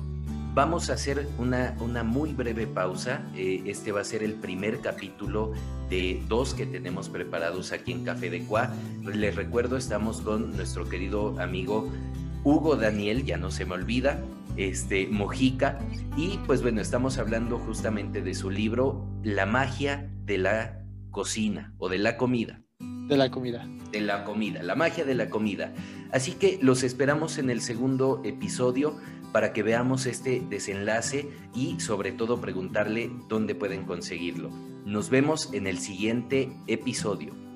vamos 0.55 0.91
a 0.91 0.93
hacer 0.93 1.29
una, 1.39 1.77
una 1.81 2.05
muy 2.05 2.35
breve 2.35 2.69
pausa. 2.69 3.21
este 3.35 3.91
va 3.91 4.03
a 4.03 4.05
ser 4.05 4.23
el 4.23 4.35
primer 4.35 4.81
capítulo 4.81 5.55
de 5.91 6.23
dos 6.29 6.55
que 6.55 6.67
tenemos 6.67 7.09
preparados 7.09 7.73
aquí 7.73 7.91
en 7.91 8.05
Café 8.05 8.31
de 8.31 8.45
Cuá. 8.45 8.73
Les 9.03 9.35
recuerdo, 9.35 9.77
estamos 9.77 10.21
con 10.21 10.57
nuestro 10.57 10.89
querido 10.89 11.35
amigo 11.41 11.91
Hugo 12.45 12.77
Daniel, 12.77 13.25
ya 13.25 13.39
no 13.39 13.51
se 13.51 13.65
me 13.65 13.75
olvida, 13.75 14.23
este, 14.57 15.09
Mojica. 15.09 15.81
Y 16.17 16.39
pues 16.47 16.63
bueno, 16.63 16.81
estamos 16.81 17.19
hablando 17.19 17.59
justamente 17.59 18.23
de 18.23 18.35
su 18.35 18.51
libro 18.51 19.05
La 19.25 19.45
magia 19.45 20.09
de 20.29 20.39
la 20.39 20.85
cocina 21.11 21.75
o 21.79 21.89
de 21.89 21.99
la 21.99 22.19
comida. 22.19 22.61
De 22.79 23.17
la 23.17 23.31
comida. 23.31 23.67
De 23.91 24.03
la 24.03 24.25
comida, 24.25 24.63
la 24.63 24.77
magia 24.77 25.07
de 25.07 25.15
la 25.15 25.31
comida. 25.31 25.73
Así 26.13 26.33
que 26.33 26.59
los 26.61 26.83
esperamos 26.83 27.39
en 27.39 27.49
el 27.49 27.63
segundo 27.63 28.21
episodio 28.25 28.99
para 29.33 29.55
que 29.55 29.63
veamos 29.63 30.05
este 30.05 30.43
desenlace 30.51 31.31
y 31.55 31.81
sobre 31.81 32.13
todo 32.13 32.43
preguntarle 32.43 33.11
dónde 33.29 33.55
pueden 33.55 33.85
conseguirlo. 33.87 34.51
Nos 34.85 35.09
vemos 35.09 35.53
en 35.55 35.67
el 35.67 35.79
siguiente 35.79 36.53
episodio. 36.67 37.48